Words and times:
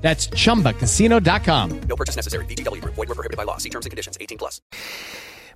That's 0.00 0.28
chumbacasino.com. 0.30 1.80
No 1.88 1.96
purchase 1.96 2.16
necessary. 2.16 2.44
VGW 2.46 2.80
Group. 2.80 2.94
Void 2.96 3.08
where 3.08 3.16
prohibited 3.16 3.36
by 3.36 3.44
law. 3.44 3.58
See 3.58 3.70
terms 3.70 3.86
and 3.86 3.90
conditions. 3.90 4.18
18 4.20 4.38
plus. 4.38 4.60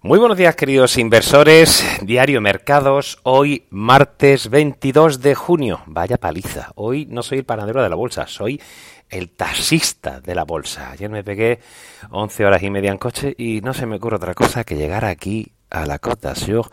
Muy 0.06 0.18
buenos 0.18 0.36
días, 0.36 0.54
queridos 0.54 0.98
inversores. 0.98 1.82
Diario 2.02 2.42
Mercados, 2.42 3.18
hoy 3.22 3.64
martes 3.70 4.50
22 4.50 5.22
de 5.22 5.34
junio. 5.34 5.80
Vaya 5.86 6.18
paliza. 6.18 6.72
Hoy 6.74 7.06
no 7.06 7.22
soy 7.22 7.38
el 7.38 7.46
panadero 7.46 7.82
de 7.82 7.88
la 7.88 7.96
bolsa, 7.96 8.26
soy 8.26 8.60
el 9.08 9.30
taxista 9.30 10.20
de 10.20 10.34
la 10.34 10.44
bolsa. 10.44 10.90
Ayer 10.90 11.08
me 11.08 11.24
pegué 11.24 11.60
11 12.10 12.44
horas 12.44 12.62
y 12.62 12.68
media 12.68 12.90
en 12.90 12.98
coche 12.98 13.34
y 13.38 13.62
no 13.62 13.72
se 13.72 13.86
me 13.86 13.96
ocurre 13.96 14.16
otra 14.16 14.34
cosa 14.34 14.62
que 14.62 14.76
llegar 14.76 15.06
aquí 15.06 15.52
a 15.70 15.86
la 15.86 15.98
Côte 15.98 16.28
d'Azur 16.28 16.68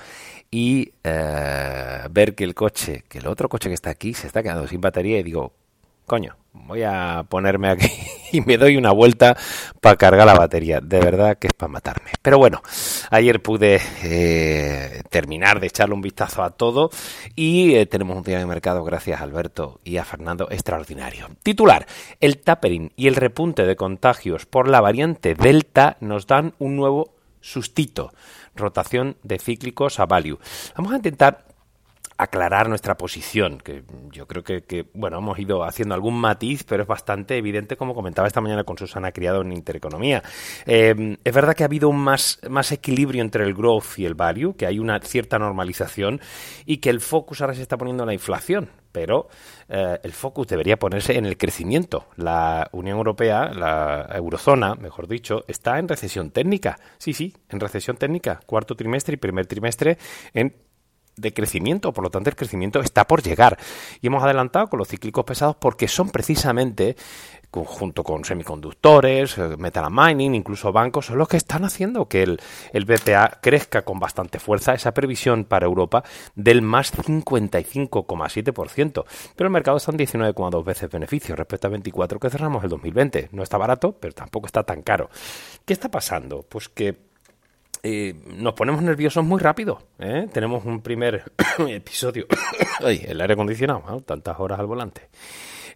y 0.52 0.92
eh, 1.02 2.02
ver 2.12 2.36
que 2.36 2.44
el 2.44 2.54
coche, 2.54 3.06
que 3.08 3.20
el 3.20 3.28
otro 3.28 3.48
coche 3.48 3.70
que 3.70 3.76
está 3.76 3.92
aquí 3.92 4.14
se 4.14 4.28
está 4.28 4.44
quedando 4.44 4.68
sin 4.68 4.82
batería 4.82 5.20
y 5.20 5.24
digo, 5.24 5.54
coño, 6.06 6.36
voy 6.54 6.84
a 6.84 7.26
ponerme 7.28 7.70
aquí 7.70 7.88
y 8.32 8.42
me 8.42 8.58
doy 8.58 8.78
una 8.78 8.92
vuelta 8.92 9.38
para 9.80 9.96
cargar 9.96 10.26
la 10.26 10.34
batería. 10.34 10.80
De 10.82 11.00
verdad 11.00 11.38
que 11.38 11.48
es 11.48 11.54
para 11.54 11.72
matarme. 11.72 12.12
Pero 12.22 12.38
bueno, 12.38 12.62
ayer 13.10 13.42
pude 13.42 13.80
eh, 14.04 15.02
terminar 15.10 15.60
de 15.60 15.68
echarle 15.68 15.96
un 15.96 16.02
vistazo 16.02 16.44
a 16.44 16.52
todo 16.52 16.90
y 17.36 17.76
eh, 17.76 17.86
tenemos 17.86 18.18
un 18.18 18.24
día 18.24 18.40
de 18.40 18.46
mercado 18.46 18.84
gracias 18.84 19.20
a 19.20 19.24
Alberto 19.24 19.80
y 19.84 19.98
a 19.98 20.06
Fernando 20.06 20.48
extraordinario. 20.52 21.28
Titular, 21.44 21.86
el 22.20 22.38
tapering 22.40 22.92
y 22.96 23.08
el 23.08 23.16
repunte 23.16 23.66
de 23.66 23.76
contagios 23.76 24.46
por 24.46 24.68
la 24.68 24.82
variante 24.82 25.36
Delta 25.36 25.98
nos 26.00 26.28
dan 26.28 26.54
un 26.60 26.76
nuevo 26.76 27.16
sustito. 27.42 28.14
Rotación 28.56 29.18
de 29.24 29.40
cíclicos 29.40 30.00
a 30.00 30.06
value. 30.06 30.40
Vamos 30.76 30.94
a 30.94 30.98
intentar 30.98 31.51
aclarar 32.22 32.70
nuestra 32.70 32.98
posición, 32.98 33.58
que 33.58 33.84
yo 34.12 34.28
creo 34.28 34.44
que, 34.44 34.62
que, 34.62 34.86
bueno, 34.94 35.18
hemos 35.18 35.40
ido 35.40 35.64
haciendo 35.64 35.96
algún 35.96 36.20
matiz, 36.20 36.64
pero 36.64 36.84
es 36.84 36.88
bastante 36.88 37.36
evidente, 37.36 37.76
como 37.76 37.96
comentaba 37.96 38.28
esta 38.28 38.42
mañana 38.42 38.64
con 38.64 38.78
Susana 38.78 39.12
Criado 39.12 39.42
en 39.42 39.52
Intereconomía. 39.52 40.22
Eh, 40.68 41.18
es 41.24 41.34
verdad 41.34 41.56
que 41.56 41.64
ha 41.64 41.66
habido 41.66 41.90
un 41.90 41.98
más, 41.98 42.40
más 42.48 42.72
equilibrio 42.72 43.24
entre 43.24 43.44
el 43.44 43.56
growth 43.56 43.98
y 43.98 44.06
el 44.06 44.14
value, 44.14 44.56
que 44.56 44.68
hay 44.68 44.78
una 44.78 45.00
cierta 45.00 45.40
normalización 45.40 46.22
y 46.68 46.78
que 46.78 46.92
el 46.92 47.02
focus 47.02 47.42
ahora 47.42 47.56
se 47.56 47.64
está 47.64 47.76
poniendo 47.76 48.04
en 48.04 48.08
la 48.08 48.14
inflación, 48.14 48.70
pero 48.92 49.28
eh, 49.68 49.98
el 50.04 50.12
focus 50.12 50.46
debería 50.46 50.78
ponerse 50.78 51.18
en 51.18 51.26
el 51.26 51.38
crecimiento. 51.38 52.06
La 52.18 52.70
Unión 52.72 52.98
Europea, 52.98 53.52
la 53.52 54.08
eurozona, 54.14 54.76
mejor 54.76 55.08
dicho, 55.08 55.44
está 55.48 55.80
en 55.80 55.88
recesión 55.88 56.30
técnica. 56.30 56.78
Sí, 57.00 57.14
sí, 57.14 57.34
en 57.50 57.60
recesión 57.60 57.98
técnica. 57.98 58.42
Cuarto 58.46 58.76
trimestre 58.76 59.16
y 59.16 59.18
primer 59.18 59.48
trimestre 59.48 59.98
en 60.36 60.54
de 61.22 61.34
crecimiento, 61.34 61.94
por 61.94 62.04
lo 62.04 62.10
tanto 62.10 62.30
el 62.30 62.36
crecimiento 62.36 62.82
está 62.82 63.06
por 63.06 63.22
llegar. 63.22 63.58
Y 64.02 64.08
hemos 64.08 64.24
adelantado 64.24 64.68
con 64.68 64.80
los 64.80 64.88
cíclicos 64.88 65.24
pesados 65.24 65.56
porque 65.56 65.88
son 65.88 66.10
precisamente, 66.10 66.96
junto 67.52 68.04
con 68.04 68.26
semiconductores, 68.26 69.38
metal 69.58 69.92
mining, 69.92 70.36
incluso 70.36 70.72
bancos, 70.72 71.08
son 71.08 71.18
los 71.18 71.28
que 71.28 71.38
están 71.38 71.66
haciendo 71.66 72.08
que 72.08 72.24
el, 72.24 72.40
el 72.74 72.86
BPA 72.86 73.40
crezca 73.42 73.84
con 73.84 74.00
bastante 74.00 74.40
fuerza, 74.40 74.74
esa 74.74 74.94
previsión 74.94 75.46
para 75.46 75.66
Europa 75.66 76.04
del 76.36 76.62
más 76.62 76.94
55,7%. 76.94 79.06
Pero 79.36 79.48
el 79.48 79.54
mercado 79.54 79.78
está 79.78 79.92
en 79.92 80.00
19,2 80.00 80.64
veces 80.64 80.90
beneficio 80.90 81.36
respecto 81.36 81.68
a 81.68 81.72
24 81.72 82.20
que 82.20 82.30
cerramos 82.30 82.64
el 82.64 82.70
2020. 82.70 83.30
No 83.32 83.44
está 83.44 83.58
barato, 83.58 83.98
pero 84.00 84.14
tampoco 84.14 84.48
está 84.48 84.64
tan 84.64 84.82
caro. 84.82 85.10
¿Qué 85.66 85.74
está 85.74 85.90
pasando? 85.90 86.46
Pues 86.48 86.70
que 86.70 87.11
nos 87.84 88.54
ponemos 88.54 88.82
nerviosos 88.82 89.24
muy 89.24 89.40
rápido. 89.40 89.82
¿eh? 90.00 90.28
Tenemos 90.32 90.66
un 90.66 90.82
primer 90.82 91.32
episodio. 91.68 92.28
El 92.82 93.22
aire 93.22 93.34
acondicionado, 93.34 94.02
tantas 94.02 94.40
horas 94.40 94.60
al 94.60 94.68
volante. 94.68 95.10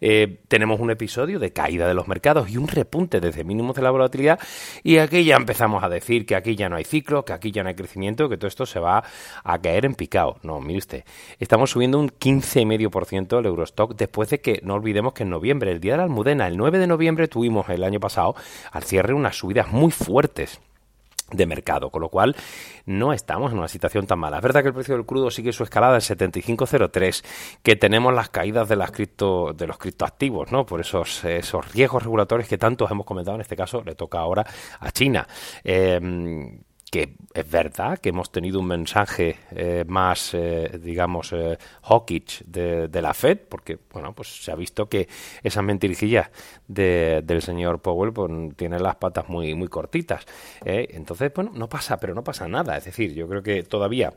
Eh, 0.01 0.39
tenemos 0.47 0.79
un 0.79 0.91
episodio 0.91 1.39
de 1.39 1.53
caída 1.53 1.88
de 1.88 1.94
los 1.94 2.07
mercados 2.07 2.49
y 2.49 2.57
un 2.57 2.67
repunte 2.67 3.19
desde 3.19 3.44
mínimos 3.44 3.75
de 3.75 3.81
la 3.81 3.91
volatilidad 3.91 4.39
y 4.83 4.97
aquí 4.97 5.23
ya 5.23 5.35
empezamos 5.35 5.83
a 5.83 5.89
decir 5.89 6.25
que 6.25 6.35
aquí 6.35 6.55
ya 6.55 6.69
no 6.69 6.75
hay 6.75 6.83
ciclo, 6.83 7.23
que 7.23 7.33
aquí 7.33 7.51
ya 7.51 7.63
no 7.63 7.69
hay 7.69 7.75
crecimiento, 7.75 8.29
que 8.29 8.38
todo 8.38 8.47
esto 8.47 8.65
se 8.65 8.79
va 8.79 9.03
a 9.44 9.59
caer 9.59 9.85
en 9.85 9.95
picado. 9.95 10.38
No, 10.44 10.59
mire 10.59 10.79
usted, 10.79 11.03
estamos 11.39 11.71
subiendo 11.71 11.99
un 11.99 12.09
15,5% 12.09 13.39
el 13.39 13.45
Eurostock 13.45 13.95
después 13.95 14.29
de 14.29 14.41
que, 14.41 14.59
no 14.63 14.75
olvidemos 14.75 15.13
que 15.13 15.23
en 15.23 15.29
noviembre, 15.29 15.71
el 15.71 15.79
día 15.79 15.94
de 15.94 15.97
la 15.97 16.03
Almudena, 16.03 16.47
el 16.47 16.57
9 16.57 16.77
de 16.77 16.88
noviembre 16.88 17.27
tuvimos 17.27 17.69
el 17.69 17.83
año 17.83 17.99
pasado 17.99 18.35
al 18.71 18.83
cierre 18.83 19.13
unas 19.13 19.38
subidas 19.38 19.71
muy 19.71 19.91
fuertes 19.91 20.59
de 21.31 21.46
mercado, 21.46 21.90
con 21.90 22.02
lo 22.02 22.09
cual 22.09 22.36
no 22.86 23.13
estamos 23.13 23.52
en 23.52 23.58
una 23.58 23.68
situación 23.68 24.06
tan 24.06 24.19
mala. 24.19 24.38
Es 24.38 24.44
verdad 24.44 24.62
que 24.62 24.68
el 24.68 24.74
precio 24.74 24.96
del 24.96 25.06
crudo 25.06 25.31
sigue 25.31 25.52
su 25.52 25.63
escalada 25.63 25.96
en 25.96 26.02
75.03, 26.02 27.25
que 27.63 27.75
tenemos 27.75 28.13
las 28.13 28.30
caídas 28.30 28.69
de 28.69 28.75
las 28.75 28.91
cripto, 28.91 29.53
de 29.53 29.68
los 29.68 29.78
criptoactivos, 29.78 30.52
¿no? 30.52 30.66
Por 30.66 30.81
esos, 30.81 31.24
esos 31.25 31.72
riesgos 31.74 32.03
regulatorios 32.03 32.47
que 32.47 32.58
tantos 32.58 32.91
hemos 32.91 33.06
comentado, 33.06 33.36
en 33.36 33.41
este 33.41 33.56
caso 33.56 33.81
le 33.84 33.96
toca 33.96 34.19
ahora 34.19 34.46
a 34.80 34.91
China. 34.91 35.28
Eh, 35.63 36.00
que 36.91 37.16
es 37.34 37.50
verdad 37.50 37.97
que 37.97 38.09
hemos 38.09 38.31
tenido 38.31 38.59
un 38.59 38.68
mensaje 38.68 39.38
eh, 39.51 39.84
más, 39.88 40.34
eh, 40.34 40.79
digamos, 40.81 41.34
eh, 41.34 41.57
hawkish 41.84 42.44
de, 42.46 43.01
la 43.01 43.13
Fed, 43.13 43.40
porque, 43.50 43.78
bueno, 43.91 44.13
pues 44.13 44.44
se 44.44 44.51
ha 44.51 44.56
visto 44.56 44.88
que 44.88 45.07
esa 45.44 45.62
mentirijilla 45.62 46.31
de, 46.68 47.22
del 47.24 47.41
señor 47.41 47.81
Powell 47.81 48.13
pues, 48.13 48.31
tiene 48.56 48.79
las 48.79 48.95
patas 48.95 49.28
muy, 49.28 49.53
muy 49.56 49.68
cortitas. 49.68 50.25
Entonces, 50.63 51.31
bueno, 51.34 51.51
no 51.53 51.68
pasa, 51.68 51.97
pero 51.97 52.13
no 52.13 52.24
pasa 52.24 52.47
nada. 52.47 52.78
Es 52.78 52.85
decir, 52.85 53.13
yo 53.13 53.28
creo 53.28 53.44
que 53.44 53.63
todavía 53.63 54.13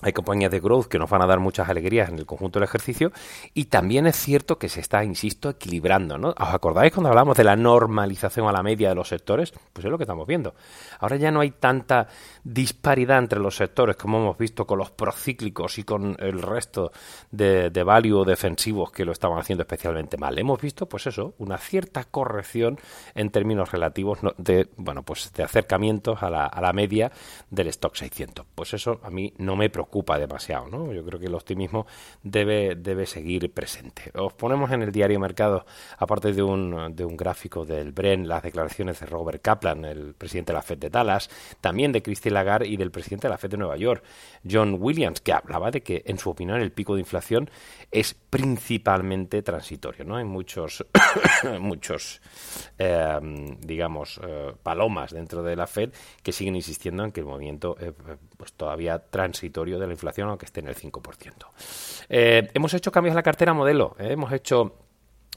hay 0.00 0.12
compañías 0.12 0.52
de 0.52 0.60
growth 0.60 0.86
que 0.86 0.98
nos 0.98 1.10
van 1.10 1.22
a 1.22 1.26
dar 1.26 1.40
muchas 1.40 1.68
alegrías 1.68 2.08
en 2.08 2.18
el 2.18 2.26
conjunto 2.26 2.60
del 2.60 2.68
ejercicio 2.68 3.10
y 3.52 3.64
también 3.64 4.06
es 4.06 4.16
cierto 4.16 4.56
que 4.56 4.68
se 4.68 4.80
está, 4.80 5.02
insisto, 5.02 5.50
equilibrando. 5.50 6.14
¿Os 6.14 6.54
acordáis 6.54 6.92
cuando 6.92 7.08
hablamos 7.08 7.36
de 7.36 7.42
la 7.42 7.56
normalización 7.56 8.46
a 8.46 8.52
la 8.52 8.62
media 8.62 8.90
de 8.90 8.94
los 8.94 9.08
sectores? 9.08 9.52
Pues 9.72 9.84
es 9.84 9.90
lo 9.90 9.98
que 9.98 10.04
estamos 10.04 10.26
viendo. 10.26 10.54
Ahora 11.00 11.16
ya 11.16 11.32
no 11.32 11.40
hay 11.40 11.50
tanta 11.50 12.06
disparidad 12.44 13.18
entre 13.18 13.40
los 13.40 13.56
sectores 13.56 13.96
como 13.96 14.18
hemos 14.18 14.38
visto 14.38 14.66
con 14.68 14.78
los 14.78 14.92
procíclicos 14.92 15.78
y 15.78 15.82
con 15.82 16.16
el 16.20 16.42
resto 16.42 16.92
de, 17.32 17.70
de 17.70 17.82
value 17.82 18.24
defensivos 18.24 18.92
que 18.92 19.04
lo 19.04 19.10
estaban 19.10 19.38
haciendo 19.38 19.62
especialmente 19.62 20.16
mal. 20.16 20.38
Hemos 20.38 20.60
visto, 20.60 20.86
pues 20.86 21.08
eso, 21.08 21.34
una 21.38 21.58
cierta 21.58 22.04
corrección 22.04 22.78
en 23.16 23.30
términos 23.30 23.72
relativos 23.72 24.20
de, 24.36 24.68
bueno, 24.76 25.02
pues 25.02 25.32
de 25.32 25.42
acercamientos 25.42 26.22
a 26.22 26.30
la, 26.30 26.46
a 26.46 26.60
la 26.60 26.72
media 26.72 27.10
del 27.50 27.66
stock 27.66 27.96
600. 27.96 28.46
Pues 28.54 28.74
eso 28.74 29.00
a 29.02 29.10
mí 29.10 29.34
no 29.38 29.56
me 29.56 29.68
preocupa 29.70 29.87
preocupa 29.88 30.18
demasiado, 30.18 30.68
¿no? 30.68 30.92
Yo 30.92 31.02
creo 31.02 31.18
que 31.18 31.26
el 31.26 31.34
optimismo 31.34 31.86
debe, 32.22 32.74
debe 32.76 33.06
seguir 33.06 33.50
presente. 33.52 34.10
Os 34.14 34.34
ponemos 34.34 34.70
en 34.70 34.82
el 34.82 34.92
diario 34.92 35.18
Mercado, 35.18 35.64
aparte 35.96 36.34
de 36.34 36.42
un, 36.42 36.94
de 36.94 37.04
un 37.06 37.16
gráfico 37.16 37.64
del 37.64 37.92
Bren, 37.92 38.28
las 38.28 38.42
declaraciones 38.42 39.00
de 39.00 39.06
Robert 39.06 39.40
Kaplan, 39.40 39.86
el 39.86 40.14
presidente 40.14 40.52
de 40.52 40.56
la 40.58 40.62
Fed 40.62 40.76
de 40.76 40.90
Dallas, 40.90 41.30
también 41.62 41.90
de 41.92 42.02
Christine 42.02 42.34
Lagarde 42.34 42.68
y 42.68 42.76
del 42.76 42.90
presidente 42.90 43.28
de 43.28 43.30
la 43.30 43.38
Fed 43.38 43.50
de 43.50 43.56
Nueva 43.56 43.78
York, 43.78 44.04
John 44.48 44.76
Williams, 44.78 45.22
que 45.22 45.32
hablaba 45.32 45.70
de 45.70 45.80
que, 45.80 46.02
en 46.04 46.18
su 46.18 46.28
opinión, 46.28 46.60
el 46.60 46.70
pico 46.70 46.94
de 46.94 47.00
inflación 47.00 47.50
es 47.90 48.12
principalmente 48.12 49.40
transitorio, 49.42 50.04
¿no? 50.04 50.16
Hay 50.16 50.24
muchos, 50.24 50.84
muchos 51.60 52.20
eh, 52.78 53.56
digamos, 53.60 54.20
eh, 54.22 54.52
palomas 54.62 55.12
dentro 55.12 55.42
de 55.42 55.56
la 55.56 55.66
Fed 55.66 55.94
que 56.22 56.32
siguen 56.32 56.56
insistiendo 56.56 57.04
en 57.04 57.12
que 57.12 57.20
el 57.20 57.26
movimiento 57.26 57.76
es 57.80 57.94
pues, 58.36 58.52
todavía 58.52 58.98
transitorio 58.98 59.77
de 59.78 59.86
la 59.86 59.92
inflación, 59.92 60.28
aunque 60.28 60.46
esté 60.46 60.60
en 60.60 60.68
el 60.68 60.76
5%. 60.76 61.32
Eh, 62.08 62.50
hemos 62.54 62.74
hecho 62.74 62.92
cambios 62.92 63.12
en 63.12 63.16
la 63.16 63.22
cartera 63.22 63.52
modelo, 63.52 63.96
¿eh? 63.98 64.12
hemos 64.12 64.32
hecho 64.32 64.74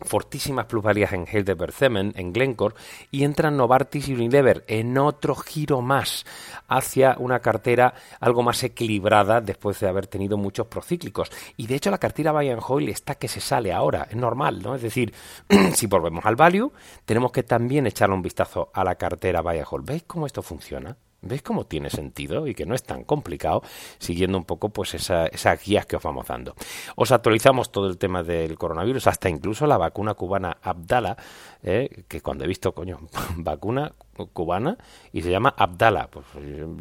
fortísimas 0.03 0.65
plusvalías 0.65 1.13
en 1.13 1.25
Heidelberg-Zemen, 1.27 2.13
en 2.15 2.33
Glencore, 2.33 2.75
y 3.11 3.23
entran 3.23 3.57
Novartis 3.57 4.09
y 4.09 4.13
Unilever 4.13 4.63
en 4.67 4.97
otro 4.97 5.35
giro 5.35 5.81
más 5.81 6.25
hacia 6.67 7.15
una 7.19 7.39
cartera 7.39 7.93
algo 8.19 8.43
más 8.43 8.63
equilibrada 8.63 9.41
después 9.41 9.79
de 9.79 9.87
haber 9.87 10.07
tenido 10.07 10.37
muchos 10.37 10.67
procíclicos. 10.67 11.31
Y 11.57 11.67
de 11.67 11.75
hecho 11.75 11.91
la 11.91 11.97
cartera 11.97 12.31
Bayern 12.31 12.61
Hoyle 12.65 12.91
está 12.91 13.15
que 13.15 13.27
se 13.27 13.41
sale 13.41 13.71
ahora, 13.71 14.07
es 14.09 14.15
normal, 14.15 14.61
¿no? 14.61 14.75
Es 14.75 14.81
decir, 14.81 15.13
si 15.73 15.87
volvemos 15.87 16.25
al 16.25 16.35
value, 16.35 16.71
tenemos 17.05 17.31
que 17.31 17.43
también 17.43 17.87
echarle 17.87 18.15
un 18.15 18.21
vistazo 18.21 18.69
a 18.73 18.83
la 18.83 18.95
cartera 18.95 19.41
Bayern 19.41 19.67
Hoyle. 19.69 19.85
¿Veis 19.85 20.03
cómo 20.03 20.25
esto 20.25 20.41
funciona? 20.41 20.97
¿Veis 21.23 21.43
cómo 21.43 21.65
tiene 21.65 21.91
sentido 21.91 22.47
y 22.47 22.55
que 22.55 22.65
no 22.65 22.73
es 22.73 22.81
tan 22.81 23.03
complicado 23.03 23.61
siguiendo 23.99 24.39
un 24.39 24.43
poco 24.43 24.69
pues 24.69 24.95
esa, 24.95 25.27
esas 25.27 25.63
guías 25.63 25.85
que 25.85 25.95
os 25.95 26.01
vamos 26.01 26.27
dando? 26.27 26.55
Os 26.95 27.11
actualizamos 27.11 27.71
todo 27.71 27.87
el 27.87 27.99
tema 27.99 28.23
del 28.23 28.57
coronavirus, 28.57 29.05
hasta 29.05 29.29
incluso 29.29 29.67
la 29.67 29.77
vacuna 29.77 30.15
cubana 30.15 30.57
Abdala, 30.63 31.15
eh, 31.61 32.05
que 32.07 32.21
cuando 32.21 32.43
he 32.43 32.47
visto, 32.47 32.73
coño, 32.73 32.99
vacuna 33.37 33.93
cubana 34.33 34.77
y 35.13 35.21
se 35.21 35.29
llama 35.29 35.53
Abdala, 35.55 36.09
pues 36.09 36.25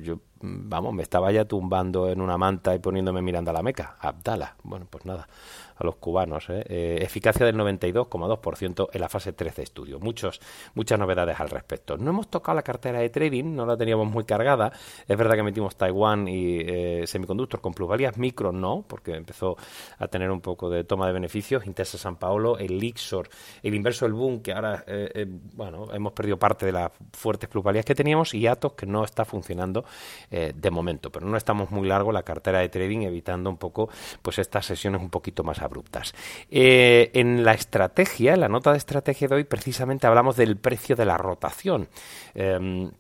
yo, 0.03 0.21
vamos, 0.41 0.95
me 0.95 1.03
estaba 1.03 1.31
ya 1.33 1.45
tumbando 1.45 2.09
en 2.09 2.21
una 2.21 2.39
manta 2.39 2.75
y 2.75 2.79
poniéndome 2.79 3.23
mirando 3.23 3.51
a 3.51 3.55
la 3.55 3.63
meca. 3.63 3.97
Abdala, 4.01 4.57
bueno, 4.63 4.87
pues 4.89 5.05
nada, 5.05 5.29
a 5.77 5.85
los 5.85 5.97
cubanos. 5.97 6.49
¿eh? 6.49 6.65
Eh, 6.69 6.99
eficacia 7.03 7.45
del 7.45 7.57
92,2% 7.57 8.89
en 8.93 9.01
la 9.01 9.09
fase 9.09 9.33
3 9.33 9.57
de 9.57 9.63
estudio. 9.63 9.99
Muchos, 9.99 10.41
muchas 10.75 10.99
novedades 10.99 11.39
al 11.41 11.51
respecto. 11.51 11.97
No 11.97 12.11
hemos 12.11 12.29
tocado 12.29 12.57
la 12.57 12.63
cartera 12.63 13.01
de 13.01 13.11
trading, 13.11 13.55
no 13.55 13.67
la 13.67 13.77
teníamos 13.77 14.11
muy 14.11 14.25
cargada. 14.25 14.73
Es 15.07 15.17
verdad 15.17 15.37
que 15.37 15.43
metimos 15.43 15.77
Taiwán 15.77 16.29
y 16.29 16.61
eh, 16.61 17.07
semiconductor 17.07 17.61
con 17.61 17.75
plusvalías, 17.75 18.17
micro 18.17 18.53
no, 18.53 18.85
porque 18.87 19.15
empezó 19.15 19.57
a 19.99 20.09
tener 20.09 20.31
un 20.31 20.41
poco 20.41 20.71
de 20.71 20.85
toma 20.85 21.07
de 21.07 21.13
beneficios. 21.13 21.67
Intesa 21.67 21.99
San 21.99 22.17
Paolo, 22.17 22.59
el 22.59 22.79
Lixor, 22.79 23.29
el 23.63 23.75
inverso 23.75 24.07
del 24.07 24.15
Boom, 24.15 24.41
que 24.41 24.53
ahora, 24.53 24.85
bueno, 25.55 25.87
hemos 25.93 26.13
perdido 26.13 26.39
parte 26.39 26.67
de 26.67 26.73
las 26.73 26.93
fuertes 27.13 27.49
plusvalías 27.49 27.85
que 27.85 27.95
teníamos, 27.95 28.35
y 28.35 28.47
Atos, 28.47 28.73
que 28.73 28.87
no 28.87 29.05
está 29.05 29.25
funcionando 29.25 29.85
de 30.31 30.71
momento. 30.71 31.11
Pero 31.11 31.27
no 31.27 31.37
estamos 31.37 31.71
muy 31.71 31.89
largo 31.89 32.13
la 32.13 32.23
cartera 32.23 32.61
de 32.61 32.69
trading, 32.69 33.01
evitando 33.01 33.51
un 33.51 33.57
poco 33.57 33.89
pues 34.23 34.39
estas 34.39 34.67
sesiones 34.67 35.01
un 35.01 35.11
poquito 35.11 35.43
más 35.43 35.61
abruptas. 35.61 36.15
Eh, 36.51 37.11
en 37.15 37.45
la 37.45 37.53
estrategia, 37.53 38.35
en 38.35 38.41
la 38.41 38.49
nota 38.49 38.73
de 38.73 38.79
estrategia 38.79 39.29
de 39.29 39.37
hoy, 39.37 39.45
precisamente 39.45 40.07
hablamos 40.07 40.37
del 40.37 40.57
precio 40.57 40.97
de 40.97 41.05
la 41.05 41.17
rotación. 41.17 41.89
Em, 42.35 42.91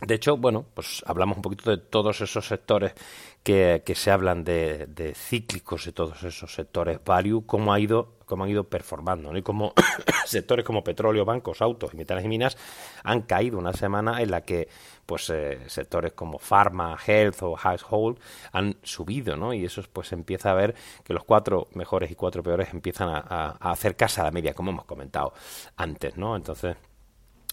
de 0.00 0.14
hecho, 0.14 0.36
bueno, 0.36 0.64
pues 0.74 1.02
hablamos 1.06 1.36
un 1.36 1.42
poquito 1.42 1.70
de 1.70 1.76
todos 1.76 2.20
esos 2.20 2.46
sectores 2.46 2.94
que, 3.42 3.82
se 3.94 4.10
hablan 4.10 4.44
de, 4.44 5.12
cíclicos, 5.14 5.84
de 5.84 5.92
todos 5.92 6.22
esos 6.22 6.54
sectores 6.54 7.00
value, 7.04 7.44
cómo 7.46 7.72
ha 7.72 7.80
ido 7.80 8.20
cómo 8.30 8.44
han 8.44 8.50
ido 8.50 8.62
performando, 8.62 9.36
y 9.36 9.42
cómo 9.42 9.74
sectores 10.24 10.64
como 10.64 10.84
petróleo, 10.84 11.24
bancos, 11.24 11.60
autos 11.60 11.92
y 11.92 11.96
metales 11.96 12.24
y 12.24 12.28
minas 12.28 12.56
han 13.02 13.22
caído 13.22 13.58
una 13.58 13.72
semana 13.72 14.22
en 14.22 14.30
la 14.30 14.42
que 14.42 14.68
pues 15.04 15.28
eh, 15.30 15.58
sectores 15.66 16.12
como 16.12 16.38
pharma, 16.38 16.96
health 17.04 17.42
o 17.42 17.56
household 17.56 18.20
han 18.52 18.76
subido, 18.84 19.36
¿no? 19.36 19.52
Y 19.52 19.64
eso 19.64 19.82
pues 19.92 20.12
empieza 20.12 20.52
a 20.52 20.54
ver 20.54 20.76
que 21.02 21.12
los 21.12 21.24
cuatro 21.24 21.66
mejores 21.74 22.08
y 22.12 22.14
cuatro 22.14 22.44
peores 22.44 22.72
empiezan 22.72 23.08
a, 23.08 23.18
a 23.58 23.72
hacer 23.72 23.96
casa 23.96 24.22
a 24.22 24.26
la 24.26 24.30
media, 24.30 24.54
como 24.54 24.70
hemos 24.70 24.84
comentado 24.84 25.32
antes, 25.76 26.16
¿no? 26.16 26.36
Entonces 26.36 26.76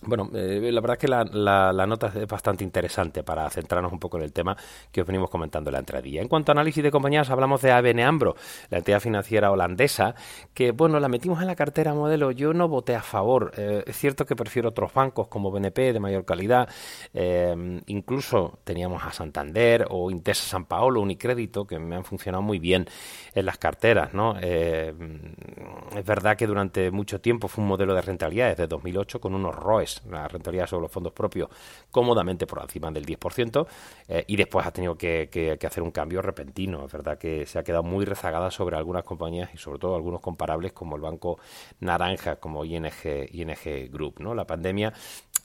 bueno, 0.03 0.29
eh, 0.33 0.69
la 0.71 0.79
verdad 0.79 0.97
es 0.97 1.01
que 1.01 1.07
la, 1.07 1.85
nota 1.87 2.11
es 2.15 2.27
bastante 2.27 2.63
interesante 2.63 3.23
para 3.23 3.49
centrarnos 3.49 3.91
un 3.91 3.99
poco 3.99 4.17
en 4.17 4.23
el 4.23 4.31
tema 4.31 4.55
que 4.91 5.01
os 5.01 5.07
venimos 5.07 5.29
comentando 5.29 5.69
en 5.69 5.73
la 5.73 5.79
entradilla. 5.79 6.21
En 6.21 6.27
cuanto 6.27 6.51
a 6.51 6.53
análisis 6.53 6.83
de 6.83 6.91
compañías, 6.91 7.29
hablamos 7.31 7.61
de 7.63 7.71
ABN 7.71 8.01
AMBRO, 8.01 8.35
la 8.69 8.77
entidad 8.77 8.99
financiera 8.99 9.51
holandesa, 9.51 10.13
que, 10.53 10.71
bueno, 10.71 10.99
la 10.99 11.09
metimos 11.09 11.41
en 11.41 11.47
la 11.47 11.55
cartera 11.55 11.95
modelo. 11.95 12.31
Yo 12.31 12.53
no 12.53 12.67
voté 12.67 12.95
a 12.95 13.01
favor. 13.01 13.51
Eh, 13.57 13.83
es 13.87 13.97
cierto 13.97 14.25
que 14.25 14.35
prefiero 14.35 14.69
otros 14.69 14.93
bancos 14.93 15.27
como 15.29 15.49
BNP 15.51 15.93
de 15.93 15.99
mayor 15.99 16.25
calidad. 16.25 16.69
Eh, 17.13 17.81
incluso 17.87 18.59
teníamos 18.63 19.03
a 19.03 19.11
Santander 19.11 19.87
o 19.89 20.11
Intesa 20.11 20.43
San 20.43 20.65
Paolo, 20.65 21.01
Unicrédito, 21.01 21.65
que 21.65 21.79
me 21.79 21.95
han 21.95 22.03
funcionado 22.03 22.43
muy 22.43 22.59
bien 22.59 22.85
en 23.33 23.45
las 23.45 23.57
carteras, 23.57 24.13
¿no? 24.13 24.37
es 24.37 26.05
verdad 26.05 26.35
que 26.35 26.47
durante 26.47 26.91
mucho 26.91 27.19
tiempo 27.21 27.47
fue 27.47 27.63
un 27.63 27.69
modelo 27.69 27.93
de 27.93 28.01
rentabilidad 28.01 28.49
desde 28.49 28.67
2008 28.67 29.19
con 29.19 29.33
unos 29.35 29.55
ROEs 29.87 30.01
la 30.09 30.27
rentabilidad 30.27 30.67
sobre 30.67 30.83
los 30.83 30.91
fondos 30.91 31.13
propios, 31.13 31.49
cómodamente 31.91 32.45
por 32.45 32.61
encima 32.61 32.91
del 32.91 33.05
10%, 33.05 33.67
eh, 34.07 34.23
y 34.27 34.35
después 34.35 34.65
ha 34.65 34.71
tenido 34.71 34.97
que, 34.97 35.57
hacer 35.67 35.83
un 35.83 35.91
cambio 35.91 36.21
repentino. 36.21 36.85
Es 36.85 36.91
verdad 36.91 37.17
que 37.17 37.45
se 37.45 37.59
ha 37.59 37.63
quedado 37.63 37.83
muy 37.83 38.05
rezagada 38.05 38.51
sobre 38.51 38.77
algunas 38.77 39.03
compañías 39.03 39.49
y 39.53 39.57
sobre 39.57 39.79
todo 39.79 39.95
algunos 39.95 40.21
comparables 40.21 40.73
como 40.73 40.95
el 40.95 41.01
Banco 41.01 41.39
Naranja, 41.79 42.37
como 42.37 42.63
ING, 42.65 42.87
ING 43.31 43.91
Group. 43.91 44.19
¿no? 44.19 44.33
La 44.33 44.45
pandemia 44.45 44.93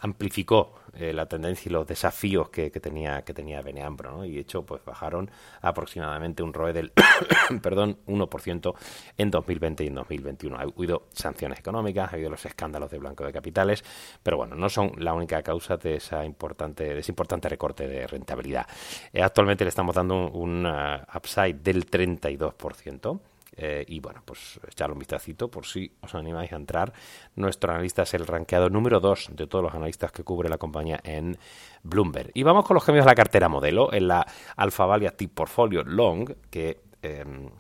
amplificó 0.03 0.75
eh, 0.95 1.13
la 1.13 1.27
tendencia 1.27 1.71
y 1.71 1.73
los 1.73 1.87
desafíos 1.87 2.51
que, 2.51 2.69
tenía 2.71 3.23
que 3.23 3.33
tenía 3.33 3.63
Beneambro, 3.63 4.25
y 4.25 4.35
de 4.35 4.41
hecho 4.41 4.67
pues 4.67 4.85
bajaron 4.85 5.31
aproximadamente 5.61 6.43
un 6.43 6.53
ROE 6.53 6.73
del 6.73 6.93
perdón 7.63 7.99
1% 8.07 8.75
en 9.17 9.31
2020 9.31 9.85
y 9.85 9.87
en 9.87 9.95
2021. 9.95 10.57
Ha 10.59 10.63
habido 10.63 11.07
sanciones 11.13 11.61
económicas, 11.61 12.13
ha 12.13 12.17
habido 12.17 12.31
los 12.31 12.45
escándalos 12.45 12.91
de 12.91 12.99
blanco 12.99 13.25
de 13.25 13.33
capitales, 13.33 13.85
pero 14.23 14.37
bueno, 14.37 14.57
no 14.57 14.69
son 14.69 14.93
la 14.99 15.15
única 15.15 15.43
causa 15.43 15.77
de 15.77 15.97
esa 15.97 16.25
importante 16.25 16.83
de 16.95 16.99
ese 16.99 17.13
importante 17.13 17.49
recorte 17.49 17.87
de 17.87 18.07
rentabilidad. 18.07 18.67
Eh, 19.13 19.23
actualmente 19.23 19.65
le 19.65 19.69
estamos 19.69 19.95
dando 19.95 20.29
un, 20.29 20.67
un 20.67 20.67
uh, 20.67 21.17
upside 21.17 21.63
del 21.63 21.87
32%. 21.87 23.21
Eh, 23.55 23.85
y 23.87 24.01
bueno, 24.01 24.23
pues 24.25 24.59
echarle 24.67 24.95
un 24.95 24.99
vistacito 24.99 25.51
por 25.51 25.67
si 25.67 25.93
os 26.01 26.15
animáis 26.15 26.53
a 26.53 26.57
entrar. 26.57 26.93
Nuestro 27.37 27.73
analista 27.73 28.03
es 28.03 28.15
el 28.15 28.27
rankeado 28.27 28.71
número 28.71 29.01
2 29.01 29.31
de 29.33 29.47
todos 29.47 29.63
los 29.65 29.75
analistas 29.75 30.13
que 30.13 30.25
cubre 30.25 30.49
la 30.49 30.59
compañía 30.59 31.01
en 31.05 31.39
Bloomberg. 31.83 32.31
Y 32.35 32.43
vamos 32.43 32.65
con 32.65 32.75
los 32.75 32.85
cambios 32.85 33.05
de 33.05 33.11
la 33.11 33.15
cartera 33.15 33.49
modelo 33.49 33.93
en 33.93 34.09
la 34.09 34.27
Alpha 34.57 34.87
Value 34.87 35.09
Active 35.09 35.33
Portfolio 35.35 35.83
Long, 35.85 36.33
que 36.51 36.81
em, 37.03 37.51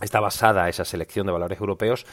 está 0.00 0.20
basada 0.20 0.68
esa 0.68 0.84
selección 0.84 1.26
de 1.26 1.32
valores 1.32 1.58
europeos 1.58 2.06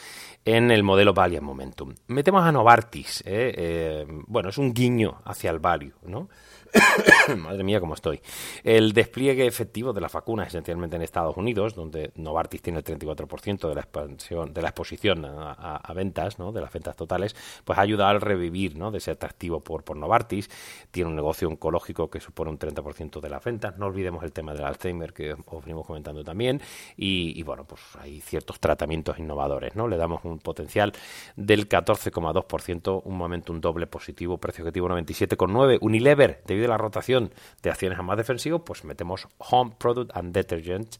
en 0.44 0.70
el 0.70 0.82
modelo 0.82 1.14
Value 1.14 1.40
Momentum. 1.40 1.94
Metemos 2.08 2.44
a 2.44 2.52
Novartis, 2.52 3.22
¿eh? 3.26 3.54
Eh, 3.56 4.06
bueno, 4.26 4.48
es 4.50 4.58
un 4.58 4.72
guiño 4.72 5.20
hacia 5.24 5.50
el 5.50 5.58
value, 5.58 5.94
¿no? 6.02 6.28
Madre 7.36 7.64
mía, 7.64 7.80
cómo 7.80 7.94
estoy. 7.94 8.20
El 8.62 8.92
despliegue 8.92 9.46
efectivo 9.46 9.92
de 9.92 10.00
las 10.00 10.12
vacunas, 10.12 10.48
esencialmente 10.48 10.96
en 10.96 11.02
Estados 11.02 11.36
Unidos, 11.36 11.74
donde 11.74 12.12
Novartis 12.16 12.62
tiene 12.62 12.80
el 12.80 12.84
34% 12.84 13.68
de 13.68 13.74
la 13.74 13.80
expansión, 13.80 14.52
de 14.52 14.62
la 14.62 14.68
exposición 14.68 15.24
a, 15.24 15.92
ventas, 15.94 16.38
¿no? 16.38 16.52
de 16.52 16.60
las 16.60 16.72
ventas 16.72 16.96
totales, 16.96 17.36
pues 17.64 17.78
ha 17.78 17.82
ayudado 17.82 18.10
al 18.10 18.20
revivir 18.20 18.76
¿no? 18.76 18.90
de 18.90 18.98
ese 18.98 19.12
atractivo 19.12 19.60
por, 19.60 19.84
por 19.84 19.96
Novartis. 19.96 20.50
Tiene 20.90 21.10
un 21.10 21.16
negocio 21.16 21.48
oncológico 21.48 22.10
que 22.10 22.20
supone 22.20 22.50
un 22.50 22.58
30% 22.58 23.20
de 23.20 23.28
las 23.28 23.44
ventas. 23.44 23.78
No 23.78 23.86
olvidemos 23.86 24.24
el 24.24 24.32
tema 24.32 24.54
del 24.54 24.64
Alzheimer 24.64 25.12
que 25.12 25.34
os 25.46 25.64
venimos 25.64 25.86
comentando 25.86 26.24
también. 26.24 26.60
Y, 26.96 27.42
bueno, 27.44 27.64
pues 27.64 27.80
hay 28.00 28.20
ciertos 28.20 28.58
tratamientos 28.58 29.18
innovadores. 29.18 29.76
¿no? 29.76 29.86
Le 29.88 29.96
damos 29.96 30.24
un 30.24 30.38
potencial 30.38 30.92
del 31.36 31.68
14,2%, 31.68 33.02
un 33.04 33.16
momento 33.16 33.52
un 33.52 33.60
doble 33.60 33.86
positivo, 33.86 34.38
precio 34.38 34.64
objetivo 34.64 34.88
97,9. 34.88 35.78
Unilever, 35.80 36.42
debido 36.46 36.63
la 36.68 36.76
rotación 36.76 37.32
de 37.62 37.70
acciones 37.70 37.98
a 37.98 38.02
más 38.02 38.16
defensivos, 38.16 38.62
pues 38.64 38.84
metemos 38.84 39.28
Home 39.38 39.74
Product 39.78 40.16
and 40.16 40.34
Detergent 40.34 40.96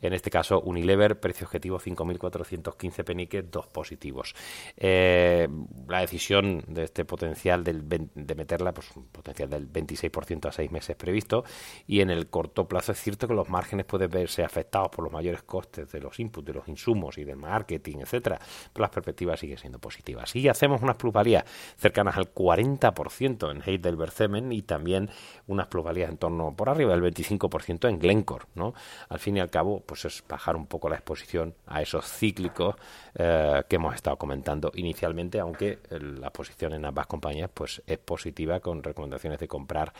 en 0.00 0.12
este 0.12 0.30
caso, 0.30 0.60
Unilever, 0.60 1.18
precio 1.18 1.46
objetivo 1.46 1.78
5.415 1.78 3.04
peniques, 3.04 3.50
dos 3.50 3.66
positivos. 3.66 4.34
Eh, 4.76 5.48
la 5.88 6.00
decisión 6.00 6.64
de 6.68 6.84
este 6.84 7.04
potencial 7.04 7.64
del, 7.64 7.88
de 7.88 8.34
meterla, 8.34 8.72
pues 8.72 8.94
un 8.96 9.06
potencial 9.06 9.48
del 9.48 9.70
26% 9.70 10.48
a 10.48 10.52
seis 10.52 10.70
meses 10.70 10.96
previsto, 10.96 11.44
y 11.86 12.00
en 12.00 12.10
el 12.10 12.28
corto 12.28 12.68
plazo 12.68 12.92
es 12.92 13.00
cierto 13.00 13.26
que 13.26 13.34
los 13.34 13.48
márgenes 13.48 13.86
pueden 13.86 14.10
verse 14.10 14.44
afectados 14.44 14.90
por 14.90 15.04
los 15.04 15.12
mayores 15.12 15.42
costes 15.42 15.90
de 15.90 16.00
los 16.00 16.18
inputs, 16.20 16.46
de 16.46 16.54
los 16.54 16.68
insumos 16.68 17.18
y 17.18 17.24
del 17.24 17.36
marketing, 17.36 17.98
etcétera, 18.00 18.38
pero 18.72 18.82
las 18.82 18.90
perspectivas 18.90 19.40
siguen 19.40 19.58
siendo 19.58 19.78
positivas. 19.78 20.34
Y 20.36 20.48
hacemos 20.48 20.82
unas 20.82 20.96
plusvalías 20.96 21.44
cercanas 21.76 22.16
al 22.16 22.32
40% 22.32 23.50
en 23.50 23.62
Heidelberg 23.64 24.12
Cement 24.12 24.52
y 24.52 24.62
también 24.62 25.05
unas 25.46 25.66
plusvalías 25.68 26.10
en 26.10 26.18
torno 26.18 26.54
por 26.54 26.68
arriba 26.68 26.96
del 26.96 27.02
25% 27.02 27.88
en 27.88 27.98
Glencore, 27.98 28.46
¿no? 28.54 28.74
Al 29.08 29.18
fin 29.18 29.36
y 29.36 29.40
al 29.40 29.50
cabo, 29.50 29.82
pues 29.84 30.04
es 30.04 30.22
bajar 30.28 30.56
un 30.56 30.66
poco 30.66 30.88
la 30.88 30.96
exposición 30.96 31.54
a 31.66 31.82
esos 31.82 32.06
cíclicos 32.06 32.76
eh, 33.14 33.62
que 33.68 33.76
hemos 33.76 33.94
estado 33.94 34.16
comentando 34.16 34.72
inicialmente, 34.74 35.38
aunque 35.40 35.78
la 35.90 36.30
posición 36.30 36.72
en 36.72 36.84
ambas 36.84 37.06
compañías 37.06 37.50
pues 37.52 37.82
es 37.86 37.98
positiva 37.98 38.60
con 38.60 38.82
recomendaciones 38.82 39.38
de 39.38 39.48
comprar 39.48 39.92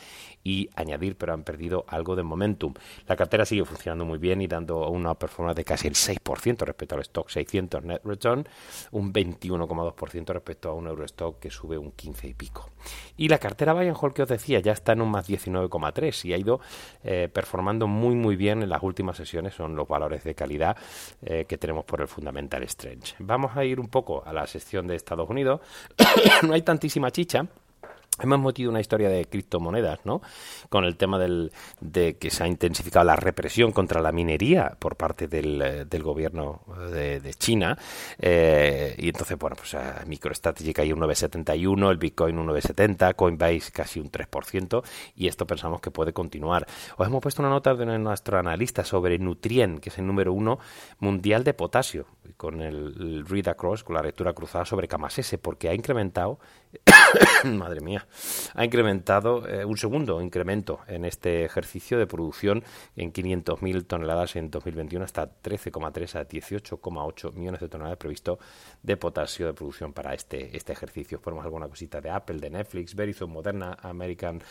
y 0.42 0.68
añadir, 0.74 1.16
pero 1.16 1.32
han 1.32 1.42
perdido 1.42 1.84
algo 1.88 2.16
de 2.16 2.22
momentum. 2.22 2.74
La 3.06 3.16
cartera 3.16 3.44
sigue 3.44 3.64
funcionando 3.64 4.04
muy 4.04 4.18
bien 4.18 4.40
y 4.40 4.46
dando 4.46 4.88
una 4.88 5.14
performance 5.14 5.56
de 5.56 5.64
casi 5.64 5.88
el 5.88 5.94
6% 5.94 6.64
respecto 6.64 6.94
al 6.94 7.02
stock 7.02 7.28
600 7.28 7.84
net 7.84 8.00
return, 8.04 8.48
un 8.90 9.12
21,2% 9.12 10.32
respecto 10.32 10.70
a 10.70 10.74
un 10.74 10.86
Eurostock 10.86 11.38
que 11.38 11.50
sube 11.50 11.78
un 11.78 11.92
15 11.92 12.28
y 12.28 12.34
pico. 12.34 12.70
Y 13.16 13.28
la 13.28 13.38
cartera 13.38 13.74
Hall 13.74 14.14
que 14.14 14.22
os 14.22 14.28
decía 14.28 14.60
ya 14.60 14.72
está 14.72 14.85
en 14.92 15.02
un 15.02 15.10
más 15.10 15.28
19,3 15.28 16.24
y 16.24 16.32
ha 16.32 16.38
ido 16.38 16.60
eh, 17.04 17.28
performando 17.32 17.86
muy 17.86 18.14
muy 18.14 18.36
bien 18.36 18.62
en 18.62 18.68
las 18.68 18.82
últimas 18.82 19.16
sesiones, 19.16 19.54
son 19.54 19.74
los 19.76 19.86
valores 19.88 20.24
de 20.24 20.34
calidad 20.34 20.76
eh, 21.22 21.44
que 21.48 21.58
tenemos 21.58 21.84
por 21.84 22.00
el 22.00 22.08
Fundamental 22.08 22.62
Strange. 22.64 23.14
Vamos 23.18 23.56
a 23.56 23.64
ir 23.64 23.80
un 23.80 23.88
poco 23.88 24.22
a 24.24 24.32
la 24.32 24.46
sección 24.46 24.86
de 24.86 24.96
Estados 24.96 25.28
Unidos. 25.28 25.60
no 26.42 26.54
hay 26.54 26.62
tantísima 26.62 27.10
chicha. 27.10 27.46
Hemos 28.18 28.40
metido 28.40 28.70
una 28.70 28.80
historia 28.80 29.10
de 29.10 29.26
criptomonedas, 29.26 30.00
¿no? 30.04 30.22
Con 30.70 30.84
el 30.84 30.96
tema 30.96 31.18
del, 31.18 31.52
de 31.80 32.16
que 32.16 32.30
se 32.30 32.44
ha 32.44 32.48
intensificado 32.48 33.04
la 33.04 33.16
represión 33.16 33.72
contra 33.72 34.00
la 34.00 34.10
minería 34.10 34.74
por 34.78 34.96
parte 34.96 35.28
del, 35.28 35.60
eh, 35.60 35.84
del 35.84 36.02
gobierno 36.02 36.62
de, 36.90 37.20
de 37.20 37.34
China. 37.34 37.76
Eh, 38.18 38.94
y 38.98 39.08
entonces, 39.08 39.38
bueno, 39.38 39.56
pues 39.56 39.74
a 39.74 40.02
MicroStrategy 40.06 40.72
cae 40.72 40.94
un 40.94 41.00
9,71, 41.00 41.90
el 41.90 41.98
Bitcoin 41.98 42.38
un 42.38 42.48
9,70, 42.48 43.14
Coinbase 43.14 43.70
casi 43.70 44.00
un 44.00 44.10
3%, 44.10 44.82
y 45.14 45.28
esto 45.28 45.46
pensamos 45.46 45.82
que 45.82 45.90
puede 45.90 46.14
continuar. 46.14 46.66
Os 46.96 47.06
hemos 47.06 47.20
puesto 47.20 47.42
una 47.42 47.50
nota 47.50 47.74
de 47.74 47.98
nuestro 47.98 48.38
analista 48.38 48.82
sobre 48.82 49.18
Nutrien, 49.18 49.78
que 49.78 49.90
es 49.90 49.98
el 49.98 50.06
número 50.06 50.32
uno 50.32 50.58
mundial 51.00 51.44
de 51.44 51.52
potasio, 51.52 52.06
con 52.38 52.62
el, 52.62 52.94
el 52.98 53.26
read 53.26 53.48
across, 53.48 53.84
con 53.84 53.94
la 53.94 54.02
lectura 54.02 54.32
cruzada 54.32 54.64
sobre 54.64 54.88
Camasese, 54.88 55.36
porque 55.36 55.68
ha 55.68 55.74
incrementado, 55.74 56.38
madre 57.44 57.80
mía, 57.80 58.06
ha 58.54 58.64
incrementado 58.64 59.46
eh, 59.48 59.64
un 59.64 59.76
segundo 59.76 60.20
incremento 60.20 60.80
en 60.86 61.04
este 61.04 61.44
ejercicio 61.44 61.98
de 61.98 62.06
producción 62.06 62.64
en 62.96 63.12
500.000 63.12 63.86
toneladas 63.86 64.36
en 64.36 64.50
2021 64.50 65.04
hasta 65.04 65.30
13,3 65.42 66.16
a 66.16 66.28
18,8 66.28 67.32
millones 67.34 67.60
de 67.60 67.68
toneladas 67.68 67.98
previsto 67.98 68.38
de 68.82 68.96
potasio 68.96 69.46
de 69.46 69.54
producción 69.54 69.92
para 69.92 70.14
este, 70.14 70.56
este 70.56 70.72
ejercicio. 70.72 71.20
Ponemos 71.20 71.44
alguna 71.44 71.68
cosita 71.68 72.00
de 72.00 72.10
Apple, 72.10 72.38
de 72.38 72.50
Netflix, 72.50 72.94
Verizon, 72.94 73.30
Moderna, 73.30 73.76
American 73.82 74.42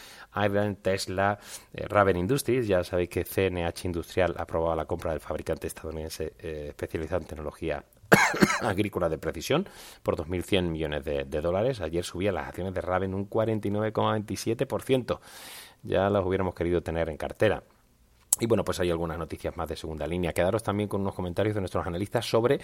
Iron, 0.43 0.75
Tesla, 0.77 1.39
eh, 1.74 1.88
Raven 1.88 2.17
Industries. 2.17 2.67
Ya 2.67 2.84
sabéis 2.84 3.10
que 3.10 3.24
CNH 3.24 3.86
Industrial 3.86 4.36
ha 4.38 4.43
aprobado 4.43 4.75
la 4.75 4.86
compra 4.86 5.12
del 5.12 5.19
fabricante 5.19 5.67
estadounidense 5.67 6.34
eh, 6.39 6.67
especializado 6.69 7.22
en 7.22 7.27
tecnología 7.27 7.84
agrícola 8.62 9.09
de 9.09 9.17
precisión 9.17 9.67
por 10.03 10.15
2.100 10.15 10.63
millones 10.63 11.03
de, 11.03 11.24
dólares. 11.41 11.81
Ayer 11.81 12.03
subía 12.03 12.31
las 12.31 12.47
acciones 12.47 12.74
de 12.74 12.81
Raven 12.81 13.13
un 13.13 13.29
49,27%. 13.29 15.19
Ya 15.83 16.09
las 16.09 16.25
hubiéramos 16.25 16.55
querido 16.55 16.81
tener 16.81 17.09
en 17.09 17.17
cartera. 17.17 17.63
Y 18.39 18.47
bueno, 18.47 18.65
pues 18.65 18.79
hay 18.81 18.91
algunas 18.91 19.17
noticias 19.17 19.55
más 19.55 19.69
de 19.69 19.77
segunda 19.77 20.05
línea. 20.05 20.33
Quedaros 20.33 20.62
también 20.62 20.89
con 20.89 21.01
unos 21.01 21.13
comentarios 21.13 21.55
de 21.55 21.62
nuestros 21.62 21.88
analistas 21.88 22.25
sobre 22.25 22.59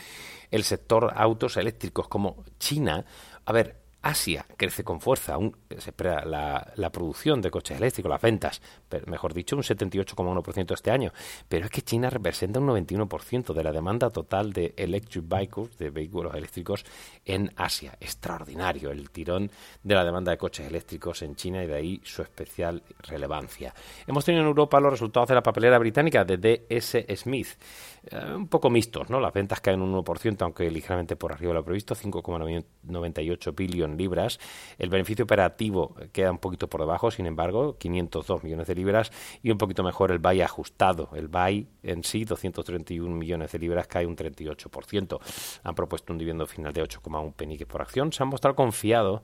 el 0.50 0.63
sector 0.63 1.13
autos 1.15 1.55
eléctricos, 1.55 2.10
como 2.10 2.43
China. 2.60 3.05
A 3.45 3.53
ver, 3.53 3.80
Asia 4.01 4.46
crece 4.58 4.84
con 4.84 5.00
fuerza, 5.00 5.36
aún 5.36 5.55
se 5.70 5.91
espera 5.91 6.25
la, 6.25 6.89
producción 6.91 7.41
de 7.41 7.51
coches 7.51 7.77
eléctricos, 7.77 8.10
las 8.10 8.22
ventas, 8.22 8.62
mejor 9.05 9.34
dicho, 9.34 9.55
un 9.55 9.62
78,1% 9.62 10.74
este 10.74 10.91
año. 10.91 11.12
Pero 11.48 11.65
es 11.65 11.72
que 11.72 11.81
China 11.81 12.10
representa 12.10 12.60
un 12.60 12.67
91% 12.67 13.53
de 13.53 13.63
la 13.63 13.72
demanda 13.72 14.10
total 14.10 14.53
de 14.53 14.74
electric 14.75 15.27
vehicles, 15.27 15.77
de 15.77 15.89
vehículos 15.89 16.34
eléctricos 16.36 16.84
en 17.25 17.51
Asia. 17.55 17.96
Extraordinario 18.00 18.91
el 18.91 19.10
tirón 19.12 19.51
de 19.84 19.96
la 19.96 20.03
demanda 20.03 20.31
de 20.31 20.38
coches 20.38 20.67
eléctricos 20.67 21.22
en 21.22 21.36
China 21.36 21.63
y 21.63 21.67
de 21.67 21.75
ahí 21.75 22.01
su 22.03 22.22
especial 22.22 22.81
relevancia. 23.03 23.74
Hemos 24.08 24.25
tenido 24.25 24.41
en 24.41 24.48
Europa 24.48 24.79
los 24.79 24.91
resultados 24.91 25.29
de 25.29 25.36
la 25.36 25.43
papelera 25.43 25.77
británica 25.77 26.25
de 26.25 26.38
DS 26.38 27.05
Smith. 27.22 27.48
Eh, 28.03 28.34
un 28.34 28.48
poco 28.48 28.72
mixtos, 28.72 29.12
¿no? 29.12 29.20
Las 29.20 29.31
ventas 29.31 29.62
caen 29.62 29.81
un 29.81 29.93
1%, 29.93 30.41
aunque 30.41 30.72
ligeramente 30.72 31.15
por 31.15 31.34
arriba 31.34 31.50
de 31.50 31.60
lo 31.60 31.63
previsto, 31.63 31.93
5,98 31.93 33.55
billones 33.55 33.98
libras. 33.98 34.39
El 34.79 34.89
beneficio 34.89 35.24
operativo 35.24 35.96
queda 36.12 36.31
un 36.31 36.39
poquito 36.39 36.67
por 36.67 36.81
debajo, 36.81 37.12
sin 37.12 37.27
embargo, 37.27 37.77
502 37.77 38.43
millones 38.43 38.67
de 38.67 38.75
libras 38.75 39.12
y 39.43 39.51
un 39.51 39.60
poquito 39.60 39.84
mejor 39.84 40.12
el 40.12 40.17
BAI 40.17 40.41
ajustado. 40.41 41.10
El 41.13 41.27
BAI 41.27 41.67
en 41.84 42.03
sí, 42.03 42.25
231 42.25 43.15
millones 43.15 43.51
de 43.51 43.60
libras, 43.60 43.88
cae 43.88 44.08
un 44.08 44.15
38%. 44.15 45.20
Han 45.63 45.75
propuesto 45.75 46.12
un 46.12 46.17
dividendo 46.17 46.48
final 46.48 46.74
de 46.74 46.84
8,1 46.84 47.34
peniques 47.34 47.67
por 47.67 47.81
acción. 47.84 48.12
Se 48.12 48.24
han 48.24 48.29
mostrado 48.29 48.55
confiados 48.55 49.22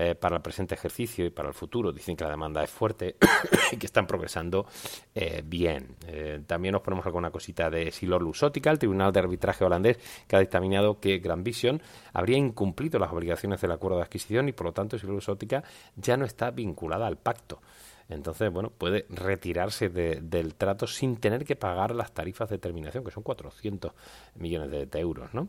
eh, 0.00 0.14
para 0.14 0.36
el 0.36 0.42
presente 0.42 0.76
ejercicio 0.76 1.26
y 1.26 1.30
para 1.30 1.48
el 1.48 1.54
futuro. 1.54 1.90
Dicen 1.90 2.14
que 2.14 2.22
la 2.22 2.30
demanda 2.30 2.62
es 2.62 2.70
fuerte 2.70 3.16
y 3.72 3.76
que 3.78 3.86
están 3.86 4.06
progresando 4.06 4.64
eh, 5.12 5.42
bien. 5.44 5.96
Eh, 6.06 6.40
también 6.46 6.74
nos 6.74 6.82
ponemos 6.82 7.04
alguna 7.04 7.32
cosita 7.32 7.68
de 7.68 7.90
Silor 7.90 8.22
Lusótica, 8.22 8.70
el 8.70 8.78
Tribunal 8.78 9.12
de 9.12 9.18
Arbitraje 9.18 9.64
holandés, 9.64 9.98
que 10.28 10.36
ha 10.36 10.38
dictaminado 10.38 11.00
que 11.00 11.18
Grand 11.18 11.42
Vision 11.42 11.82
habría 12.12 12.38
incumplido 12.38 13.00
las 13.00 13.12
obligaciones 13.12 13.60
del 13.60 13.72
acuerdo 13.72 13.96
de 13.96 14.04
adquisición 14.04 14.48
y, 14.48 14.52
por 14.52 14.66
lo 14.66 14.72
tanto, 14.72 14.96
Silor 15.00 15.16
Lusótica 15.16 15.64
ya 15.96 16.16
no 16.16 16.24
está 16.24 16.52
vinculada 16.52 17.08
al 17.08 17.16
pacto. 17.16 17.60
Entonces, 18.08 18.52
bueno, 18.52 18.70
puede 18.70 19.04
retirarse 19.10 19.88
de, 19.88 20.20
del 20.22 20.54
trato 20.54 20.86
sin 20.86 21.16
tener 21.16 21.44
que 21.44 21.56
pagar 21.56 21.92
las 21.96 22.12
tarifas 22.12 22.48
de 22.48 22.58
terminación, 22.58 23.02
que 23.02 23.10
son 23.10 23.24
400 23.24 23.92
millones 24.36 24.70
de, 24.70 24.86
de 24.86 25.00
euros, 25.00 25.34
¿no? 25.34 25.48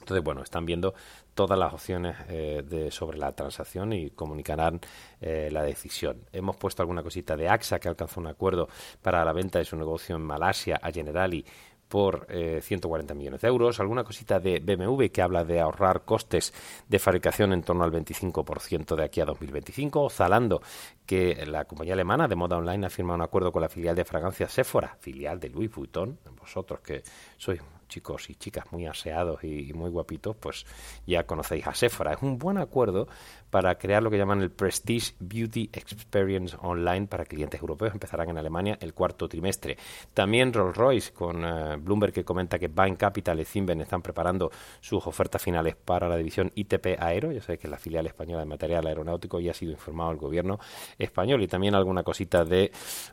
Entonces, 0.00 0.22
bueno, 0.22 0.42
están 0.42 0.66
viendo 0.66 0.94
todas 1.34 1.58
las 1.58 1.72
opciones 1.72 2.16
eh, 2.28 2.62
de, 2.66 2.90
sobre 2.90 3.18
la 3.18 3.32
transacción 3.32 3.92
y 3.92 4.10
comunicarán 4.10 4.80
eh, 5.20 5.50
la 5.52 5.62
decisión. 5.62 6.24
Hemos 6.32 6.56
puesto 6.56 6.82
alguna 6.82 7.02
cosita 7.02 7.36
de 7.36 7.48
AXA 7.48 7.78
que 7.78 7.88
alcanzó 7.88 8.20
un 8.20 8.26
acuerdo 8.26 8.68
para 9.02 9.24
la 9.24 9.32
venta 9.32 9.58
de 9.58 9.64
su 9.64 9.76
negocio 9.76 10.16
en 10.16 10.22
Malasia 10.22 10.80
a 10.82 10.90
Generali 10.90 11.44
por 11.88 12.26
eh, 12.28 12.60
140 12.62 13.14
millones 13.14 13.40
de 13.40 13.48
euros, 13.48 13.78
alguna 13.78 14.02
cosita 14.02 14.40
de 14.40 14.60
BMW 14.60 15.06
que 15.06 15.22
habla 15.22 15.44
de 15.44 15.60
ahorrar 15.60 16.04
costes 16.04 16.52
de 16.88 16.98
fabricación 16.98 17.52
en 17.52 17.62
torno 17.62 17.84
al 17.84 17.92
25% 17.92 18.96
de 18.96 19.04
aquí 19.04 19.20
a 19.20 19.24
2025, 19.24 20.10
Zalando, 20.10 20.60
que 21.04 21.44
la 21.46 21.64
compañía 21.64 21.94
alemana 21.94 22.26
de 22.26 22.34
moda 22.34 22.56
online 22.56 22.86
ha 22.86 22.90
firmado 22.90 23.16
un 23.16 23.22
acuerdo 23.22 23.52
con 23.52 23.62
la 23.62 23.68
filial 23.68 23.94
de 23.94 24.04
fragancias 24.04 24.52
Sephora, 24.52 24.96
filial 25.00 25.38
de 25.38 25.48
Louis 25.48 25.72
Vuitton, 25.72 26.18
vosotros 26.40 26.80
que 26.80 27.02
sois 27.36 27.60
chicos 27.88 28.30
y 28.30 28.34
chicas 28.34 28.66
muy 28.70 28.86
aseados 28.86 29.44
y, 29.44 29.70
y, 29.70 29.72
muy 29.72 29.90
guapitos, 29.90 30.36
pues 30.36 30.66
ya 31.06 31.26
conocéis 31.26 31.66
a 31.66 31.74
Sephora. 31.74 32.14
Es 32.14 32.22
un 32.22 32.38
buen 32.38 32.58
acuerdo 32.58 33.08
para 33.50 33.76
crear 33.78 34.02
lo 34.02 34.10
que 34.10 34.18
llaman 34.18 34.42
el 34.42 34.50
Prestige 34.50 35.14
Beauty 35.18 35.70
Experience 35.72 36.56
Online 36.60 37.06
para 37.06 37.24
clientes 37.24 37.60
europeos. 37.60 37.92
Empezarán 37.92 38.30
en 38.30 38.38
Alemania 38.38 38.76
el 38.80 38.92
cuarto 38.92 39.28
trimestre. 39.28 39.76
También 40.12 40.52
Rolls-Royce 40.52 41.12
con 41.12 41.44
uh, 41.44 41.76
Bloomberg 41.78 42.12
que 42.12 42.24
comenta 42.24 42.58
que 42.58 42.68
Bain 42.68 42.96
Capital 42.96 43.40
y 43.40 43.44
Zinben 43.44 43.80
están 43.80 44.02
preparando 44.02 44.50
sus 44.80 45.06
ofertas 45.06 45.42
finales 45.42 45.76
para 45.76 46.08
la 46.08 46.16
división 46.16 46.52
ITP 46.54 46.98
Aero. 46.98 47.32
Ya 47.32 47.40
sabéis 47.40 47.60
que 47.60 47.66
es 47.66 47.70
la 47.70 47.78
filial 47.78 48.06
española 48.06 48.40
de 48.40 48.46
material 48.46 48.86
aeronáutico 48.86 49.40
ya 49.40 49.52
ha 49.52 49.54
sido 49.54 49.72
informado 49.72 50.10
el 50.10 50.18
gobierno 50.18 50.58
español. 50.98 51.42
Y 51.42 51.48
también 51.48 51.74
alguna 51.74 52.02
cosita 52.02 52.44
de 52.44 52.70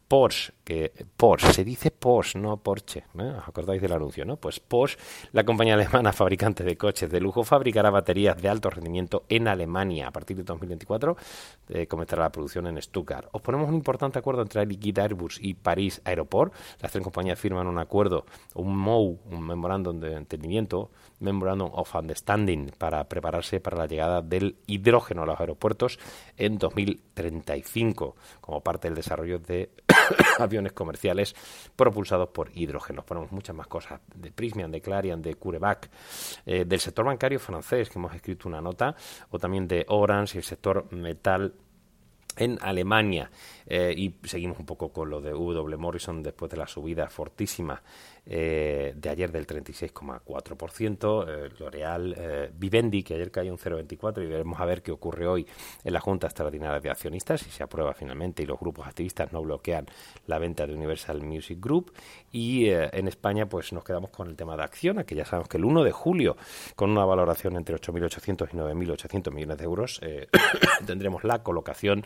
Porsche, 0.08 0.53
que 0.63 0.92
Porsche, 1.15 1.53
se 1.53 1.63
dice 1.63 1.92
Porsche, 1.92 2.39
no 2.39 2.58
Porsche. 2.58 3.06
¿eh? 3.20 3.34
¿Os 3.38 3.48
acordáis 3.48 3.82
del 3.82 3.94
anuncio, 3.94 4.25
no? 4.25 4.38
Pues 4.38 4.62
Porsche, 4.67 4.98
la 5.32 5.43
compañía 5.43 5.75
alemana 5.75 6.13
fabricante 6.13 6.63
de 6.63 6.77
coches 6.77 7.10
de 7.10 7.20
lujo, 7.20 7.43
fabricará 7.43 7.89
baterías 7.89 8.41
de 8.41 8.50
alto 8.50 8.70
rendimiento 8.70 9.24
en 9.29 9.48
Alemania. 9.48 10.08
A 10.08 10.12
partir 10.12 10.38
de 10.38 10.43
2024 10.43 11.15
eh, 11.70 11.88
comenzará 11.88 12.24
la 12.24 12.32
producción 12.32 12.67
en 12.67 12.82
Stuttgart. 12.82 13.27
Os 13.32 13.41
ponemos 13.41 13.70
un 13.70 13.75
importante 13.75 14.20
acuerdo 14.20 14.41
entre 14.41 14.65
Liquid 14.65 14.98
Airbus 15.00 15.39
y 15.41 15.53
París 15.53 16.01
Aeroport. 16.05 16.53
Las 16.82 16.91
tres 16.91 17.03
compañías 17.03 17.39
firman 17.39 17.67
un 17.67 17.79
acuerdo, 17.79 18.25
un 18.55 18.75
MOU, 18.77 19.20
un 19.32 19.46
Memorandum 19.46 20.00
de 20.00 20.13
Entendimiento, 20.15 20.91
Memorandum 21.24 21.72
of 21.74 21.96
Understanding, 21.96 22.72
para 22.77 23.03
prepararse 23.06 23.60
para 23.60 23.77
la 23.77 23.88
llegada 23.88 24.22
del 24.22 24.58
hidrógeno 24.68 25.24
a 25.24 25.25
los 25.25 25.39
aeropuertos 25.39 25.98
en 26.38 26.58
2035, 26.58 28.15
como 28.42 28.62
parte 28.62 28.88
del 28.88 28.96
desarrollo 28.96 29.39
de 29.39 29.72
aviones 30.39 30.74
comerciales 30.74 31.36
propulsados 31.75 32.30
por 32.30 32.51
hidrógeno. 32.53 33.03
Ponemos 33.03 33.32
muchas 33.32 33.56
más 33.56 33.68
cosas 33.68 34.01
de 34.15 34.32
Prismian, 34.32 34.72
de 34.72 34.82
Clarion, 34.82 35.22
de 35.22 35.36
Curevac, 35.36 35.89
eh, 36.46 36.65
del 36.65 36.80
sector 36.80 37.06
bancario 37.06 37.39
francés, 37.39 37.89
que 37.89 37.98
hemos 37.98 38.13
escrito 38.13 38.48
una 38.48 38.62
nota, 38.62 38.96
o 39.32 39.39
también 39.39 39.68
de 39.68 39.86
Orange 39.88 40.38
y 40.38 40.39
el 40.39 40.44
sector 40.44 40.92
metal 40.92 41.53
en 42.36 42.58
Alemania. 42.62 43.30
Eh, 43.65 43.94
y 43.96 44.15
seguimos 44.24 44.60
un 44.60 44.65
poco 44.65 44.92
con 44.92 45.10
lo 45.10 45.22
de 45.22 45.32
W. 45.32 45.77
Morrison 45.77 46.22
después 46.22 46.51
de 46.51 46.58
la 46.58 46.68
subida 46.68 47.10
fortísima 47.10 47.82
eh, 48.25 48.94
de 48.96 49.10
ayer 49.10 49.32
del 49.32 49.46
36,4%. 49.46 51.25
Eh, 51.27 51.50
L'Oreal, 51.60 52.15
eh, 52.18 52.51
Vivendi, 52.53 53.03
que 53.03 53.15
ayer 53.15 53.32
cayó 53.32 53.51
un 53.51 53.58
0,24% 53.58 54.24
y 54.24 54.27
veremos 54.27 54.60
a 54.60 54.65
ver 54.65 54.82
qué 54.82 54.92
ocurre 54.92 55.27
hoy 55.27 55.46
en 55.84 55.94
la 55.94 56.00
Junta 56.00 56.27
Extraordinaria 56.27 56.80
de 56.80 56.89
Accionistas, 56.89 57.42
si 57.42 57.50
se 57.50 57.63
aprueba 57.63 57.94
finalmente 57.94 58.44
y 58.44 58.46
los 58.46 58.60
grupos 58.60 58.88
activistas 58.88 59.34
no 59.34 59.42
bloquean 59.42 59.88
la 60.27 60.39
venta 60.39 60.65
de 60.65 60.74
Universal 60.74 61.22
Music 61.22 61.60
Group. 61.60 61.94
Y 62.32 62.68
eh, 62.68 62.89
en 62.94 63.08
España 63.08 63.48
pues 63.48 63.74
nos 63.74 63.84
quedamos 63.84 64.10
con 64.10 64.30
el 64.30 64.36
tema 64.36 64.56
de 64.56 64.63
Acciona, 64.63 65.03
que 65.03 65.15
ya 65.15 65.25
sabemos 65.25 65.50
que 65.50 65.58
el 65.58 65.65
1 65.65 65.84
de 65.84 65.92
julio, 65.92 66.38
con 66.75 66.92
una 66.92 67.06
valoración 67.06 67.58
entre 67.58 67.75
8.800 67.75 68.50
y 68.53 68.58
9.800 68.58 69.32
millones 69.32 69.58
de 69.58 69.63
euros, 69.63 70.01
tendremos 70.86 71.24
la 71.24 71.44
colocación 71.44 72.06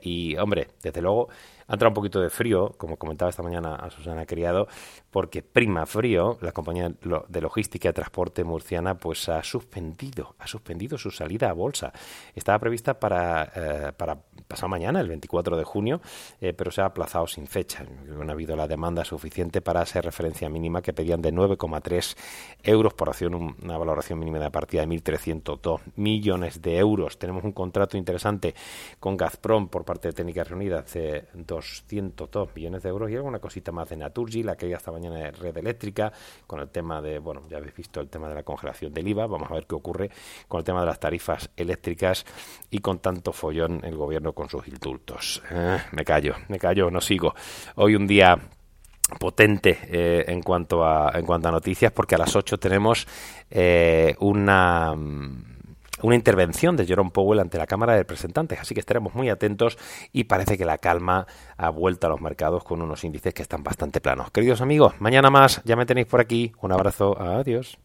y, 0.00 0.36
hombre, 0.36 0.68
desde 0.82 1.02
luego 1.02 1.28
ha 1.68 1.74
entrado 1.74 1.90
un 1.90 1.94
poquito 1.94 2.20
de 2.20 2.30
frío, 2.30 2.72
como 2.78 2.96
comentaba 2.96 3.28
esta 3.28 3.42
mañana 3.42 3.74
a 3.74 3.90
Susana 3.90 4.24
Criado, 4.24 4.68
porque 5.10 5.42
Prima 5.42 5.84
Frío, 5.84 6.38
la 6.40 6.52
compañía 6.52 6.90
de 7.28 7.40
logística 7.42 7.90
y 7.90 7.92
transporte 7.92 8.42
murciana, 8.42 8.94
pues 8.94 9.28
ha 9.28 9.42
suspendido, 9.42 10.34
ha 10.38 10.46
suspendido 10.46 10.96
su 10.96 11.10
salida 11.10 11.50
a 11.50 11.52
bolsa. 11.52 11.92
Estaba 12.34 12.58
prevista 12.58 12.98
para, 12.98 13.52
eh, 13.54 13.92
para 13.94 14.16
pasado 14.48 14.68
mañana, 14.68 15.00
el 15.00 15.08
24 15.08 15.58
de 15.58 15.64
junio, 15.64 16.00
eh, 16.40 16.54
pero 16.54 16.70
se 16.70 16.80
ha 16.80 16.86
aplazado 16.86 17.26
sin 17.26 17.46
fecha. 17.46 17.84
No 18.06 18.26
ha 18.26 18.32
habido 18.32 18.56
la 18.56 18.66
demanda 18.66 19.04
suficiente 19.04 19.60
para 19.60 19.82
esa 19.82 20.00
referencia 20.00 20.48
mínima 20.48 20.80
que 20.80 20.94
pedían 20.94 21.20
de 21.20 21.32
9,3 21.32 22.16
euros 22.62 22.94
por 22.94 23.10
acción, 23.10 23.34
una 23.34 23.76
valoración 23.76 24.18
mínima 24.18 24.38
de 24.38 24.50
partida 24.50 24.86
de 24.86 24.88
1.302 24.88 25.80
millones 25.96 26.62
de 26.62 26.78
euros. 26.78 27.18
Tenemos 27.18 27.44
un 27.44 27.52
contrato 27.52 27.98
interesante 27.98 28.54
con 28.98 29.18
Gazprom 29.18 29.68
por 29.68 29.84
parte 29.84 30.08
de 30.08 30.14
Técnicas 30.14 30.48
Reunidas 30.48 30.94
de 30.94 31.26
202 31.58 32.54
millones 32.54 32.82
de 32.82 32.88
euros 32.88 33.10
y 33.10 33.16
alguna 33.16 33.38
cosita 33.38 33.72
más 33.72 33.88
de 33.88 33.96
Naturgy, 33.96 34.42
la 34.42 34.56
que 34.56 34.68
ya 34.68 34.76
esta 34.76 34.92
mañana 34.92 35.16
de 35.16 35.30
red 35.32 35.56
eléctrica, 35.56 36.12
con 36.46 36.60
el 36.60 36.68
tema 36.68 37.00
de, 37.02 37.18
bueno, 37.18 37.42
ya 37.48 37.58
habéis 37.58 37.74
visto 37.74 38.00
el 38.00 38.08
tema 38.08 38.28
de 38.28 38.34
la 38.34 38.42
congelación 38.42 38.92
del 38.92 39.08
IVA, 39.08 39.26
vamos 39.26 39.50
a 39.50 39.54
ver 39.54 39.66
qué 39.66 39.74
ocurre 39.74 40.10
con 40.46 40.58
el 40.58 40.64
tema 40.64 40.80
de 40.80 40.86
las 40.86 41.00
tarifas 41.00 41.50
eléctricas 41.56 42.24
y 42.70 42.78
con 42.78 43.00
tanto 43.00 43.32
follón 43.32 43.80
el 43.84 43.96
gobierno 43.96 44.32
con 44.32 44.48
sus 44.48 44.66
indultos. 44.68 45.42
Eh, 45.50 45.78
me 45.92 46.04
callo, 46.04 46.34
me 46.48 46.58
callo, 46.58 46.90
no 46.90 47.00
sigo. 47.00 47.34
Hoy 47.76 47.94
un 47.94 48.06
día 48.06 48.38
potente 49.18 49.78
eh, 49.84 50.24
en 50.28 50.42
cuanto 50.42 50.84
a 50.84 51.10
en 51.14 51.24
cuanto 51.24 51.48
a 51.48 51.52
noticias 51.52 51.92
porque 51.92 52.14
a 52.14 52.18
las 52.18 52.36
8 52.36 52.58
tenemos 52.58 53.06
eh, 53.50 54.14
una 54.20 54.94
una 56.02 56.14
intervención 56.14 56.76
de 56.76 56.86
Jerome 56.86 57.10
Powell 57.10 57.40
ante 57.40 57.58
la 57.58 57.66
Cámara 57.66 57.92
de 57.92 58.00
Representantes. 58.00 58.60
Así 58.60 58.74
que 58.74 58.80
estaremos 58.80 59.14
muy 59.14 59.28
atentos 59.28 59.78
y 60.12 60.24
parece 60.24 60.58
que 60.58 60.64
la 60.64 60.78
calma 60.78 61.26
ha 61.56 61.70
vuelto 61.70 62.06
a 62.06 62.10
los 62.10 62.20
mercados 62.20 62.64
con 62.64 62.82
unos 62.82 63.04
índices 63.04 63.34
que 63.34 63.42
están 63.42 63.62
bastante 63.62 64.00
planos. 64.00 64.30
Queridos 64.30 64.60
amigos, 64.60 64.94
mañana 65.00 65.30
más, 65.30 65.62
ya 65.64 65.76
me 65.76 65.86
tenéis 65.86 66.06
por 66.06 66.20
aquí. 66.20 66.52
Un 66.60 66.72
abrazo, 66.72 67.20
adiós. 67.20 67.78